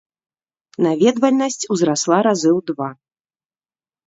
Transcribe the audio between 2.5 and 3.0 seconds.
ў два.